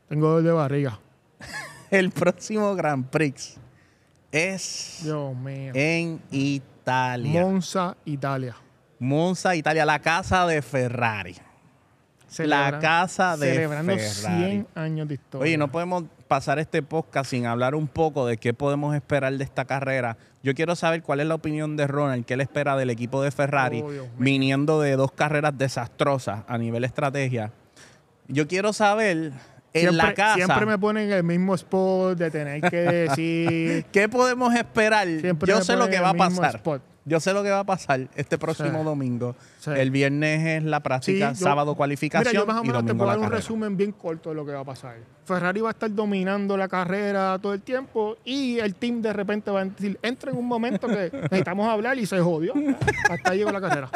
[0.10, 1.00] Tengo dolor de barriga.
[1.92, 3.58] el próximo Grand Prix
[4.32, 5.72] es Dios mío.
[5.76, 7.42] en Italia.
[7.42, 8.56] Monza, Italia.
[9.00, 11.36] Monza, Italia, la casa de Ferrari.
[12.30, 14.44] Celebran- casa de Celebrando Ferrari.
[14.52, 15.44] 100 años de historia.
[15.44, 19.44] Oye, no podemos pasar este podcast sin hablar un poco de qué podemos esperar de
[19.44, 20.16] esta carrera.
[20.44, 23.32] Yo quiero saber cuál es la opinión de Ronald, qué él espera del equipo de
[23.32, 27.52] Ferrari, Oh, viniendo de dos carreras desastrosas a nivel estrategia.
[28.28, 29.32] Yo quiero saber
[29.74, 33.86] en la casa Siempre me ponen el mismo spot de tener que decir.
[33.92, 35.08] qué podemos esperar.
[35.08, 36.56] Siempre Yo sé lo que va a pasar.
[36.56, 36.82] spot.
[37.06, 38.84] Yo sé lo que va a pasar este próximo Sí.
[38.86, 39.36] domingo.
[39.60, 39.72] Sí.
[39.76, 42.94] El viernes es la práctica, Sí, yo- sábado cualificación Mira, yo más o menos te
[42.94, 43.38] puedo dar un carrera.
[43.40, 44.98] resumen bien corto de lo que va a pasar.
[45.26, 49.50] Ferrari va a estar dominando la carrera todo el tiempo y el team de repente
[49.50, 52.54] va a decir, entra en un momento que necesitamos hablar y se jodió.
[53.10, 53.90] Hasta ahí llegó la carrera.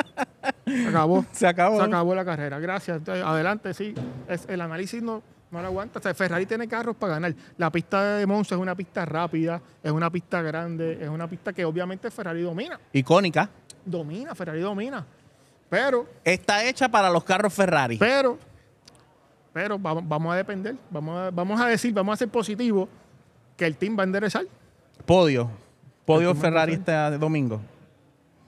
[0.65, 1.25] Se acabó.
[1.31, 1.77] Se acabó.
[1.77, 2.57] Se acabó la carrera.
[2.59, 3.07] Gracias.
[3.07, 3.93] Adelante, sí.
[4.27, 5.21] Es, el análisis no,
[5.53, 5.99] no lo aguanta.
[5.99, 7.33] O sea, Ferrari tiene carros para ganar.
[7.57, 11.53] La pista de Monza es una pista rápida, es una pista grande, es una pista
[11.53, 12.79] que obviamente Ferrari domina.
[12.91, 13.49] Icónica.
[13.85, 15.05] Domina, Ferrari domina.
[15.69, 17.97] Pero Está hecha para los carros Ferrari.
[17.97, 18.37] pero,
[19.53, 20.75] pero vamos, vamos a depender.
[20.89, 22.89] Vamos a, vamos a decir, vamos a ser positivos
[23.55, 24.45] que el team va a enderezar.
[25.05, 25.49] Podio.
[26.05, 27.61] Podio Ferrari este domingo.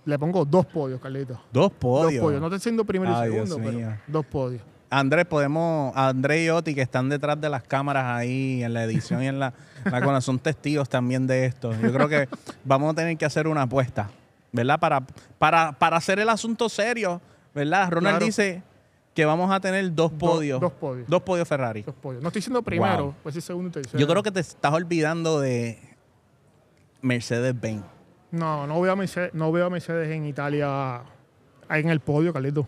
[0.06, 1.40] Le pongo dos podios, Carlitos.
[1.52, 2.14] Dos podios.
[2.14, 2.42] Dos podios.
[2.42, 4.62] No estoy siendo primero y segundo, pero dos podios.
[5.00, 9.22] Andrés, podemos, Andrés y Oti, que están detrás de las cámaras ahí en la edición
[9.22, 9.54] y en la,
[9.84, 11.74] la son testigos también de esto.
[11.82, 12.30] Yo creo que
[12.64, 14.10] vamos a tener que hacer una apuesta,
[14.54, 14.80] ¿verdad?
[14.80, 15.02] Para,
[15.38, 17.20] para, para hacer el asunto serio,
[17.54, 17.90] ¿verdad?
[17.92, 18.26] Ronald Claro.
[18.26, 18.64] dice
[19.14, 20.62] que vamos a tener dos podios.
[20.62, 21.10] dos podios.
[21.10, 21.82] Dos podios Ferrari.
[21.82, 22.24] Dos podios.
[22.24, 23.16] No estoy siendo primero, Wow.
[23.22, 24.00] pues sí segundo y tercero.
[24.00, 25.78] Yo creo que te estás olvidando de
[27.02, 27.84] Mercedes-Benz.
[28.32, 31.02] No, no veo a Mercedes, no veo a Mercedes en Italia
[31.70, 32.68] en el podio, Carlito.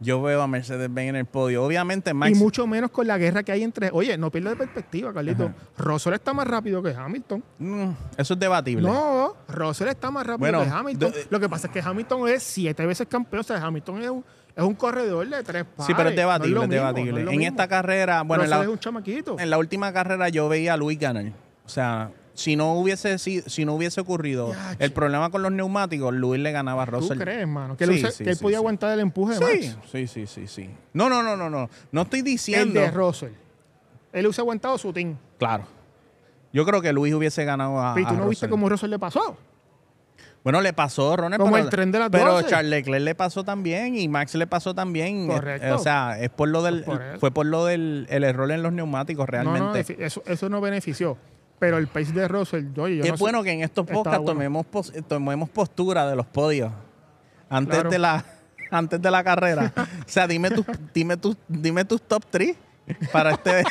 [0.00, 1.64] Yo veo a Mercedes-Benz en el podio.
[1.64, 2.32] Obviamente, Max.
[2.32, 3.90] Y mucho menos con la guerra que hay entre.
[3.92, 5.52] Oye, no pierdas de perspectiva, Carlito.
[5.78, 7.42] Russell está más rápido que Hamilton.
[7.58, 8.82] Mm, eso es debatible.
[8.82, 11.12] No, Russell está más rápido Bueno, que Hamilton.
[11.30, 13.40] Lo que pasa es que Hamilton es siete veces campeón.
[13.40, 15.86] O sea, Hamilton es un, es un corredor de tres pares.
[15.86, 17.12] sí, pero es debatible, No es mismo, debatible.
[17.12, 19.36] no es lo en esta carrera, bueno, en la, es un chamaquito.
[19.38, 21.26] en la última carrera yo veía a Luis ganar.
[21.64, 24.84] O sea, si no hubiese sido- si no hubiese ocurrido Yache.
[24.84, 27.18] el problema con los neumáticos, Luis le ganaba a ¿Tú Russell.
[27.18, 27.76] crees, mano?
[27.76, 29.78] Que, Sí, que él sí, podía aguantar el empuje de Sí, Max.
[29.90, 30.70] sí, sí, sí, sí.
[30.92, 31.70] No, no, no, no, no.
[31.92, 32.80] No estoy El diciendo.
[32.80, 33.32] de Russell.
[34.12, 35.16] Él hubiese aguantado su team.
[35.38, 35.64] Claro.
[36.52, 38.00] Yo creo que Luis hubiese ganado a.
[38.00, 39.36] ¿Y tú no viste cómo Russell le pasó?
[40.44, 41.40] Bueno, le pasó, Ronald.
[41.40, 42.48] Como pero, el tren de las Pero 12.
[42.48, 45.26] Charles Leclerc le pasó también y Max le pasó también.
[45.26, 45.66] Correcto.
[45.66, 48.50] Eh, o sea, es por lo del, Pues por fue por lo del el error
[48.52, 50.04] en los neumáticos No, no, realmente.
[50.04, 51.16] eso, eso no benefició.
[51.64, 54.18] Pero el pace de Russell, oye, yo es no sé- bueno que en estos podcasts
[54.20, 54.32] bueno.
[54.32, 56.70] tomemos, pos- tomemos postura de los podios
[57.48, 57.90] antes Claro.
[57.90, 58.24] de la
[58.70, 59.72] antes de la carrera.
[59.76, 62.56] o sea, dime tus dime tus dime tus top 3
[63.12, 63.64] para este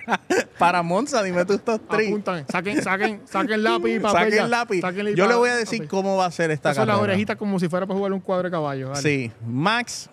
[0.58, 2.08] para Monza, dime tus top 3.
[2.08, 4.32] apuntan, saquen, saquen, saquen lápiz y papel.
[4.32, 4.80] Saquen lápiz.
[4.80, 6.94] Saquen Yo le voy a decir cómo va a ser esta son carrera.
[6.96, 8.88] las orejitas como si fuera para jugar un cuadro de caballo.
[8.88, 9.02] dale.
[9.02, 10.10] Sí, Max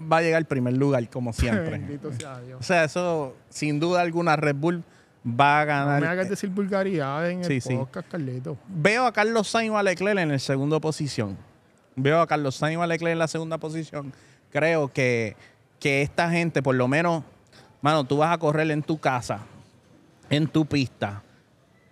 [0.00, 1.70] va a llegar al primer lugar, como siempre.
[1.78, 2.60] Bendito sea Dios.
[2.60, 4.84] o sea, eso, sin duda alguna, Red Bull
[5.28, 6.00] va a No ganar.
[6.00, 7.74] me hagas decir vulgaridad en Sí, el sí.
[7.76, 8.56] podcast, Carlito.
[8.68, 11.36] Veo a Carlos Sainz o a Leclerc en la segunda posición.
[11.96, 14.12] Veo a Carlos Sainz o a Leclerc en la segunda posición.
[14.52, 15.36] Creo que,
[15.80, 17.24] que esta gente, por lo menos,
[17.82, 19.40] mano, tú vas a correr en tu casa,
[20.30, 21.22] en tu pista.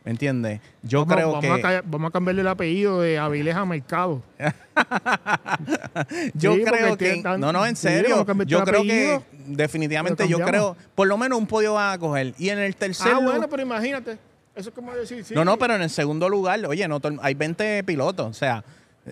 [0.05, 0.61] ¿Me entiendes?
[0.83, 1.67] Yo vamos, creo vamos que.
[1.67, 4.23] A, vamos a cambiarle el apellido de Avilés a Mercado.
[6.35, 7.23] Yo Sí, creo que.
[7.23, 8.25] tan- No, no, en serio.
[8.47, 12.35] yo creo que definitivamente, yo creo, por lo menos un podio van a coger.
[12.39, 14.19] Y en el tercer Ah, bueno, pero imagínate.
[14.55, 15.35] Eso es como decir, sí.
[15.35, 18.27] No, no, pero en el segundo lugar, oye, no, hay 20 pilotos.
[18.29, 18.63] O sea,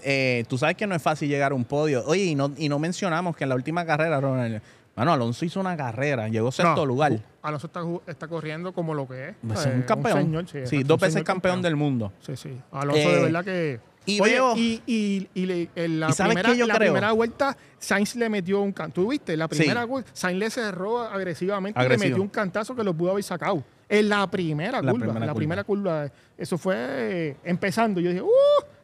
[0.05, 2.05] eh, tú sabes que no es fácil llegar a un podio.
[2.07, 4.63] Oye, y no, y no mencionamos que en la última carrera, Ronald,
[4.97, 7.19] mano, Alonso hizo una carrera, llegó sexto No, lugar.
[7.43, 9.37] Alonso está, está corriendo como lo que es.
[9.53, 10.19] Es Eh, un campeón.
[10.19, 12.13] señor, sí, sí, es dos veces campeón, del mundo.
[12.21, 12.59] Sí, sí.
[12.71, 13.81] Alonso Eh, de verdad que...
[14.07, 17.57] y Oye, veo- y, y, y le- en la, ¿Y sabes primera, la primera vuelta,
[17.79, 19.01] Sainz le metió un canto.
[19.03, 19.37] ¿Tú viste?
[19.37, 19.57] La Sí.
[19.59, 23.25] primera vuelta, Sainz le cerró agresivamente y le metió un cantazo que lo pudo haber
[23.25, 23.63] sacado.
[23.89, 25.05] En la primera La curva.
[25.07, 25.35] primera la curva.
[25.35, 26.07] primera curva.
[26.39, 28.01] Eso fue eh, empezando.
[28.01, 28.29] Yo dije, ¡uh!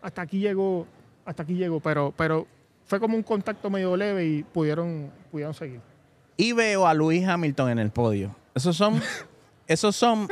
[0.02, 0.86] Hasta aquí llegó.
[1.24, 1.80] Hasta aquí llegó.
[1.80, 2.46] Pero, pero
[2.84, 5.80] fue como un contacto medio leve y pudieron, pudieron seguir.
[6.38, 8.34] Y veo a Luis Hamilton en el podio.
[8.54, 9.02] Esos son,
[9.66, 10.28] esos son,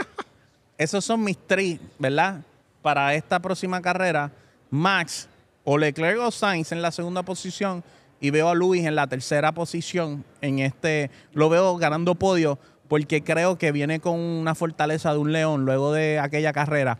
[0.79, 2.41] esos son mis tres, ¿verdad?
[2.81, 4.31] Para esta próxima carrera,
[4.71, 5.29] Max
[5.65, 7.83] o Leclerc o Sainz en la segunda posición
[8.21, 10.25] y veo a Luis en la tercera posición.
[10.41, 15.33] En este, lo veo ganando podio porque creo que viene con una fortaleza de un
[15.33, 16.99] león luego de aquella carrera.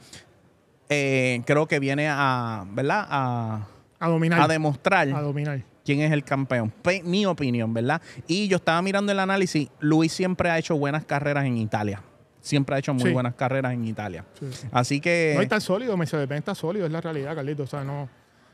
[0.89, 3.07] Eh, creo que viene a, ¿verdad?
[3.09, 3.67] A,
[4.01, 4.41] A dominar.
[4.41, 5.63] a demostrar a dominar.
[5.87, 6.71] Quién es el campeón.
[6.83, 8.03] Pe- mi opinión, ¿verdad?
[8.27, 9.71] Y yo estaba mirando el análisis.
[9.81, 12.03] Luis siempre ha hecho buenas carreras en Italia.
[12.41, 13.13] Siempre ha hecho muy Sí.
[13.13, 14.25] buenas carreras en Italia.
[14.39, 14.67] Sí, sí.
[14.71, 15.35] Así que.
[15.41, 17.63] No, tan sólido, Mercedes-Benz está sólido, es la realidad, Carlito.
[17.63, 18.09] O sea, no.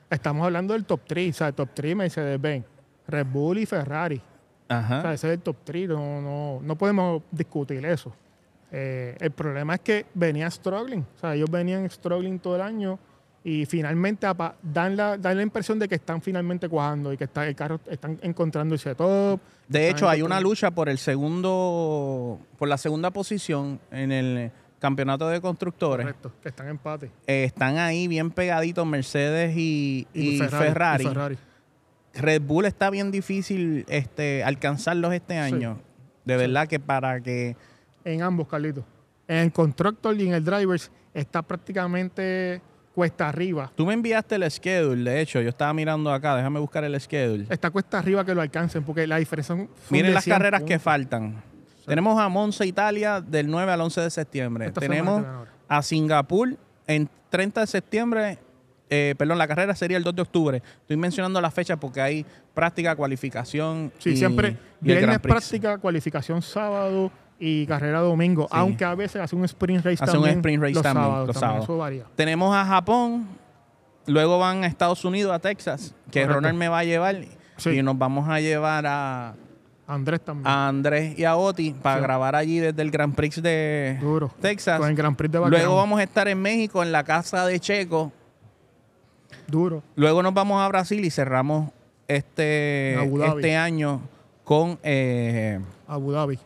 [0.09, 2.65] Estamos hablando del top 3, o sea, el top 3 Mercedes-Benz,
[3.09, 4.17] Red Bull y Ferrari.
[4.17, 5.13] O sea, Ajá.
[5.15, 8.15] ese es el top 3, no, no, no podemos discutir eso.
[8.71, 12.99] Eh, el problema es que venía struggling, o sea, ellos venían struggling todo el año
[13.45, 14.27] y finalmente
[14.63, 17.81] dan la, dan la impresión de que están finalmente cuajando y que está, el carro
[17.91, 19.41] están encontrando ese top.
[19.67, 22.39] De hecho, hay una lucha por el segundo.
[22.59, 26.05] Por la segunda posición en el campeonato de constructores.
[26.05, 27.11] Correcto, que están en empate.
[27.27, 31.05] Eh, están ahí bien pegaditos Mercedes y, y Ferrari.
[31.05, 31.39] y Ferrari.
[32.15, 35.81] Red Bull está bien difícil este, alcanzarlos este año.
[36.25, 37.57] De verdad que para que.
[38.05, 38.85] En ambos, Carlito.
[39.27, 42.61] En el Constructor y en el Drivers está prácticamente
[42.95, 43.71] cuesta arriba.
[43.75, 47.47] Tú me enviaste el schedule, de hecho, yo estaba mirando acá, déjame buscar el schedule.
[47.49, 50.79] Está cuesta arriba que lo alcancen porque la diferencia son Miren las 100 carreras que
[50.79, 51.43] faltan.
[51.87, 54.67] Tenemos a Monza, Italia, del 9 al 11 de septiembre.
[54.67, 55.25] Esta Tenemos
[55.69, 58.39] a Singapur en 30 de septiembre.
[58.95, 60.63] eh, perdón, la carrera sería el 2 de octubre.
[60.83, 63.91] Estoy mencionando la fecha porque hay práctica, cualificación.
[63.99, 68.45] Sí, y- siempre y viernes práctica, cualificación sábado y carrera domingo.
[68.45, 68.49] Sí.
[68.53, 70.39] Aunque a veces hace un sprint race Hace un también.
[70.39, 71.65] sprint race los también, sábados, los también, sábados.
[71.65, 72.05] Eso varía.
[72.15, 73.27] Tenemos a Japón,
[74.07, 76.35] luego van a Estados Unidos, a Texas, que Correcto.
[76.35, 77.17] Ronald me va a llevar.
[77.57, 77.71] Sí.
[77.71, 79.35] Y nos vamos a llevar a,
[79.87, 80.47] Andrés también.
[80.47, 82.03] a Andrés y a Oti para Sí.
[82.03, 84.31] grabar allí desde el Grand Prix de Duro.
[84.41, 84.79] Texas.
[84.79, 87.59] Con el Grand Prix de Luego vamos a estar en México, en la casa de
[87.61, 88.13] Checo.
[89.47, 89.83] Duro.
[89.97, 91.71] Luego nos vamos a Brasil y cerramos
[92.09, 92.95] este,
[93.27, 94.01] este año
[94.45, 96.39] con eh, Abu Dhabi.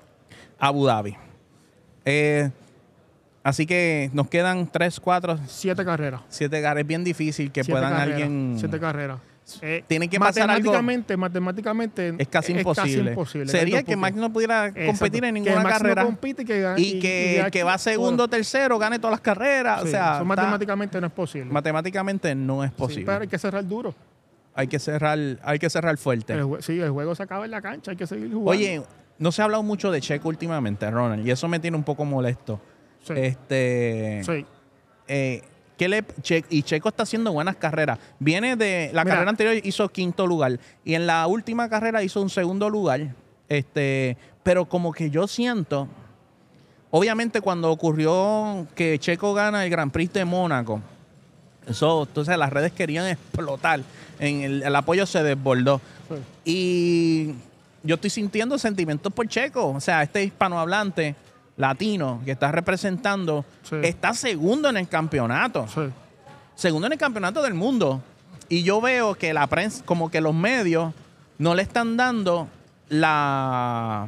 [0.59, 1.17] Abu Dhabi.
[2.05, 2.51] Eh,
[3.43, 6.23] así que nos quedan tres, cuatro, Siete carreras.
[6.29, 6.83] siete carreras.
[6.83, 8.57] Es bien difícil que Siete puedan carreras, alguien...
[8.59, 9.19] Siete carreras.
[9.63, 13.11] Eh, Tiene que pasar algo- matemáticamente, matemáticamente Es casi imposible.
[13.13, 13.47] imposible.
[13.49, 16.03] Sería que Max no pudiera competir en ninguna que Max carrera.
[16.03, 19.13] No compite y que, y que ya el que va segundo o tercero gane todas
[19.13, 19.83] las carreras.
[19.83, 21.53] Sí, o sea, eso matemáticamente no es posible.
[21.53, 23.07] matemáticamente no es Sí, posible.
[23.07, 23.95] pero hay que cerrar duro.
[24.53, 26.33] hay que cerrar, hay que cerrar fuerte.
[26.33, 28.51] El sí, el juego se acaba en la cancha, hay que seguir jugando.
[28.51, 28.83] Oye,
[29.19, 32.05] no se ha hablado mucho de Checo últimamente, Ronald, y eso me tiene un poco
[32.05, 32.61] molesto.
[33.03, 33.13] Sí.
[33.17, 34.45] Este, sí.
[35.09, 35.43] eh,
[35.79, 37.99] ¿qué le, Che- y Checo está haciendo buenas carreras.
[38.19, 39.15] Viene de la Mira.
[39.17, 43.15] carrera anterior hizo quinto lugar y en la última carrera hizo un segundo lugar.
[43.49, 45.87] Este, pero como que yo siento,
[46.91, 50.81] obviamente cuando ocurrió que Checo gana el Grand Prix de Mónaco,
[51.69, 53.81] eso, entonces las redes querían explotar,
[54.19, 55.81] en el, el apoyo se desbordó.
[56.09, 56.15] sí.
[56.45, 57.35] Y
[57.87, 59.69] yo estoy sintiendo sentimientos por Checo.
[59.69, 61.15] O sea, este hispanohablante
[61.57, 63.77] latino que está representando Sí.
[63.83, 65.67] está segundo en el campeonato.
[65.69, 65.83] sí.
[66.55, 68.03] Segundo en el campeonato del mundo.
[68.49, 70.95] Y yo veo que la prensa, como que los medios
[71.39, 72.49] no le están dando
[72.89, 74.07] la.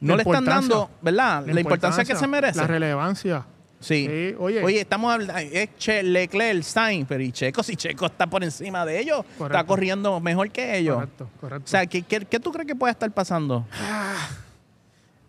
[0.00, 1.44] No La le están dando, ¿verdad?
[1.46, 2.58] La, importancia que se merece.
[2.58, 3.44] La relevancia.
[3.84, 4.06] Sí.
[4.06, 4.64] Sí, oye.
[4.64, 8.86] Oye, estamos hablando, es Che, Leclerc, Sainz, pero y Checo, si Checo está por encima
[8.86, 10.94] de ellos, está corriendo mejor que ellos.
[10.94, 11.64] Correcto, correcto.
[11.66, 13.66] O sea, ¿qué, qué, qué tú crees que puede estar pasando?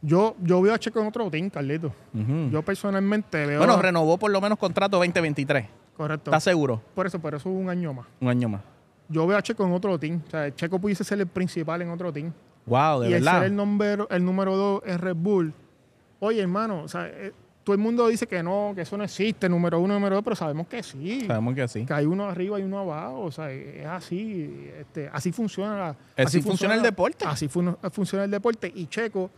[0.01, 1.91] yo, yo veo a Checo en otro team, Carlito.
[2.13, 3.57] Yo personalmente veo.
[3.57, 5.65] bueno, renovó por lo menos contrato 2023.
[5.97, 6.31] correcto.
[6.31, 6.81] ¿Estás seguro?
[6.93, 8.05] Por eso, por eso un año más.
[8.21, 8.61] Un año más.
[9.09, 10.21] Yo veo a Checo en otro team.
[10.27, 12.31] O sea, Checo pudiese ser el principal en otro team.
[12.65, 13.33] Wow, de y verdad.
[13.39, 15.53] ser el número, el número dos en Red Bull.
[16.19, 17.33] Oye, hermano, o sea, eh,
[17.65, 20.35] todo el mundo dice que no, que eso no existe, número uno, número dos, pero
[20.37, 21.25] sabemos que sí.
[21.25, 21.85] Sabemos que sí.
[21.85, 23.21] Que hay uno arriba y uno abajo.
[23.23, 24.69] O sea, es así.
[24.79, 25.75] Este, así funciona.
[26.15, 27.25] la- Así funciona el deporte.
[27.27, 28.71] Así fun- funciona el deporte.
[28.73, 29.29] Y Checo,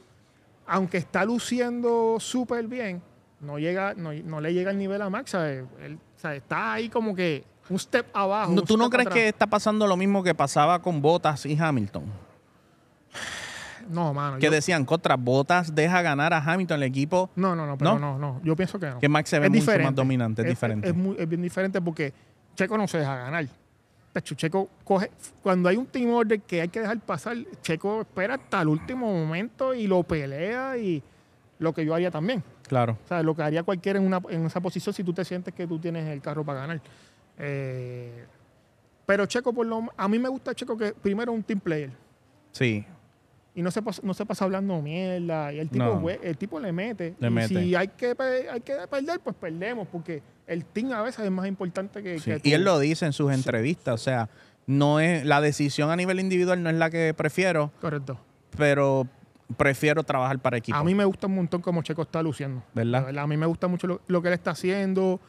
[0.68, 3.02] aunque está luciendo súper bien,
[3.40, 5.32] no, llega, no, no le llega al nivel a Max.
[5.32, 5.64] ¿sabes?
[5.82, 8.52] Él, o sea, está ahí como que un step abajo.
[8.52, 9.22] No, un ¿Tú no crees atrás.
[9.24, 12.04] que está pasando lo mismo que pasaba con Bottas y Hamilton?
[13.90, 14.38] No, mano.
[14.38, 17.98] Que yo- decían, contra Bottas deja ganar a Hamilton el equipo, No, no, no, pero
[18.00, 18.18] ¿No?
[18.18, 18.42] no, no.
[18.44, 19.00] Yo pienso que no.
[19.00, 19.86] que Max se ve es mucho diferente.
[19.86, 20.88] más dominante, es, diferente.
[20.90, 22.14] Es, muy- es bien diferente porque
[22.56, 23.46] Checo no se deja ganar.
[24.14, 25.12] Tacho, Checo coge.
[25.44, 29.12] Cuando hay un team order que hay que dejar pasar, Checo espera hasta el último
[29.14, 31.04] momento y lo pelea y
[31.60, 32.44] lo que yo haría también.
[32.68, 32.98] claro.
[33.06, 35.54] O sea, lo que haría cualquiera en, una, en esa posición si tú te sientes
[35.54, 36.82] que tú tienes el carro para ganar.
[37.38, 38.26] Eh,
[39.06, 41.92] pero Checo, por lo a mí me gusta Checo que primero es un team player.
[42.52, 42.86] Sí.
[43.58, 45.52] Y no se pasa, no se pasa hablando mierda.
[45.52, 46.10] Y el tipo, No.
[46.10, 47.16] el tipo le mete.
[47.20, 47.48] Le y mete.
[47.48, 48.16] si hay que,
[48.52, 49.88] hay que perder, pues perdemos.
[49.92, 52.32] Porque el team a veces es más importante que, sí.
[52.40, 54.30] que Y él lo dice en sus entrevistas, o sea,
[54.68, 58.20] no es la decisión a nivel individual no es la que prefiero, Correcto.
[58.56, 59.08] pero
[59.56, 60.78] prefiero trabajar para equipo.
[60.78, 62.62] A mí me gusta un montón como Checo está luciendo.
[62.76, 63.12] ¿Verdad?
[63.12, 65.20] De A mí me gusta mucho lo, lo que él está haciendo.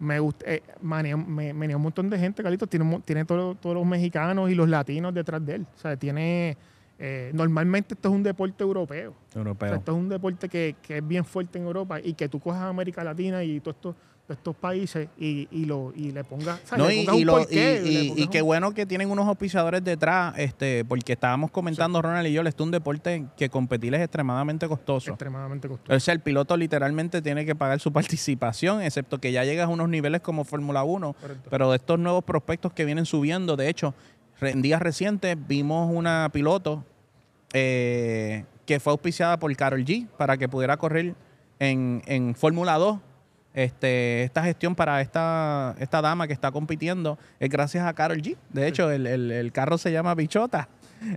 [0.00, 2.68] Me gusta, eh, manea, me, menea un montón de gente, Carlitos.
[2.68, 5.66] Tiene, tiene todo- todos los mexicanos y los latinos detrás de él.
[5.74, 6.56] O sea, tiene.
[7.02, 9.14] Eh, normalmente esto es un deporte europeo.
[9.34, 9.68] O Europeo.
[9.70, 12.38] sea, esto es un deporte que, que es bien fuerte en Europa y que tú
[12.38, 13.94] cojas a América Latina y todos estos,
[14.28, 16.60] estos países y, y lo, y le pongas.
[16.70, 17.06] o No, y,
[18.16, 22.42] y qué bueno que tienen unos auspiciadores detrás, este, porque estábamos comentando, Ronald y yo,
[22.42, 25.08] esto es un deporte que competir es extremadamente costoso.
[25.10, 25.96] extremadamente costoso.
[25.96, 29.68] O sea, el piloto literalmente tiene que pagar su participación, excepto que ya llegas a
[29.68, 31.14] unos niveles como Fórmula 1.
[31.14, 31.48] Correcto.
[31.50, 33.94] Pero de estos nuevos prospectos que vienen subiendo, de hecho,
[34.42, 36.84] en días recientes vimos una piloto
[37.52, 41.14] eh, que fue auspiciada por Carol G para que pudiera correr
[41.58, 42.98] en, en Fórmula 2.
[43.52, 48.36] Este, esta gestión para esta, esta dama que está compitiendo es gracias a Carol G.
[48.50, 50.68] De hecho, el, el- el carro se llama Bichota.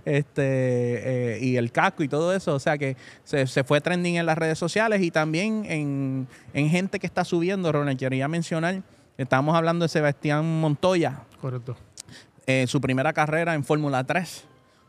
[0.04, 2.54] Este, eh, y el casco y todo eso.
[2.54, 6.68] O sea que se, se fue trending en las redes sociales y también en, en
[6.70, 7.70] gente que está subiendo.
[7.70, 8.82] Ronald, quería mencionar,
[9.18, 11.76] estamos hablando de Sebastián Montoya, Correcto.
[12.46, 14.44] eh, su primera carrera en Fórmula 3.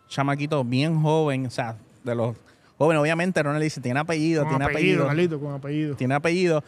[0.10, 2.36] Chamaquito bien joven, o sea, de los
[2.78, 5.96] jóvenes, obviamente, Ronald dice, tiene apellido, Con tiene apellido, apellido, Carlito, con apellido.
[5.96, 6.64] tiene apellido.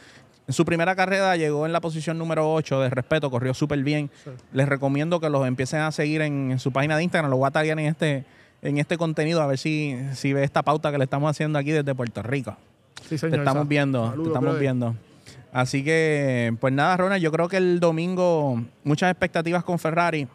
[0.47, 4.09] En su primera carrera llegó en la posición número 8 de respeto, corrió súper bien.
[4.23, 4.31] Sí.
[4.53, 7.29] Les recomiendo que los empiecen a seguir en, en su página de Instagram.
[7.29, 8.23] Lo voy a taggear en este,
[8.61, 11.71] en este contenido a ver si, si ve esta pauta que le estamos haciendo aquí
[11.71, 12.55] desde Puerto Rico.
[13.03, 13.39] Sí, Te señor.
[13.39, 14.61] estamos Sa- viendo, te estamos brother.
[14.61, 14.95] viendo.
[15.51, 20.27] Así que, pues nada, Ronald, yo creo que el domingo muchas expectativas con Ferrari.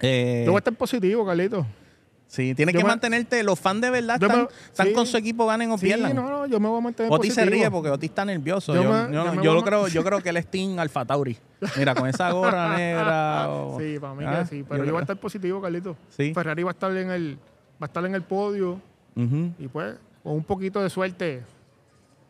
[0.00, 1.66] Eh, Yo voy a estar positivo, Carlito.
[2.26, 3.42] Sí, tienes yo que me- mantenerte.
[3.42, 4.92] Los fans de verdad están, me- están sí.
[4.92, 6.14] con su equipo, ganen o Sí, pierdan.
[6.14, 7.50] no, no, yo me voy a mantener Oti se positivo.
[7.54, 8.74] ríe porque Oti está nervioso.
[8.74, 8.90] Yo Yo,
[9.32, 11.36] me- lo creo, yo creo que él es Team Alfa Tauri.
[11.76, 13.48] Mira, con esa gorra negra.
[13.50, 14.64] o- Sí, para mí Ah, que sí.
[14.68, 15.96] Pero yo voy a estar positivo, Carlito.
[16.10, 16.32] Sí.
[16.34, 17.36] Ferrari va a estar en el,
[17.80, 18.80] va a estar en el podio
[19.16, 21.42] y pues con un poquito de suerte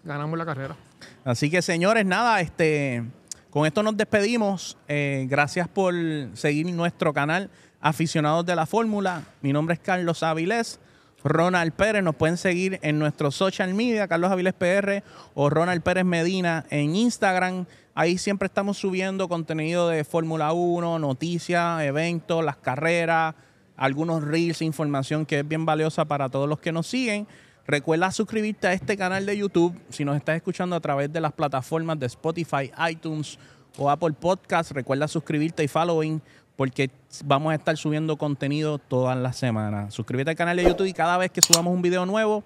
[0.05, 0.77] ganamos la carrera.
[1.25, 3.05] Así que, señores, nada, este,
[3.51, 4.77] Con esto nos despedimos.
[4.87, 5.95] Eh, gracias por
[6.35, 7.49] seguir nuestro canal
[7.87, 9.23] Aficionados de la Fórmula.
[9.43, 10.81] Mi nombre es Carlos Avilés.
[11.23, 12.03] Ronald Pérez.
[12.03, 16.97] Nos pueden seguir en nuestro social media, Carlos Avilés PR o Ronald Pérez Medina en
[16.97, 17.65] Instagram.
[17.95, 23.37] Ahí siempre estamos subiendo contenido de Fórmula 1, noticias, eventos, las carreras,
[23.77, 27.29] algunos reels, información que es bien valiosa para todos los que nos siguen.
[27.69, 31.33] Recuerda suscribirte a este canal de YouTube si nos estás escuchando a través de las
[31.33, 33.39] plataformas de Spotify, iTunes
[33.79, 34.73] o Apple Podcasts.
[34.73, 36.21] Recuerda suscribirte y following
[36.57, 36.91] porque
[37.25, 39.95] vamos a estar subiendo contenido todas las semanas.
[39.95, 42.43] Suscríbete al canal de YouTube y cada vez que subamos un video nuevo,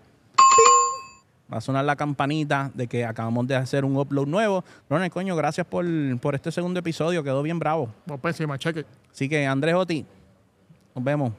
[1.53, 4.65] va a sonar la campanita de que acabamos de hacer un upload nuevo.
[4.89, 5.85] Ronald, coño, gracias por,
[6.21, 7.23] por este segundo episodio.
[7.23, 7.89] Quedó bien bravo.
[8.23, 8.85] Encima, cheque.
[9.11, 10.05] Así que, Andrés Oti,
[10.95, 11.33] nos vemos.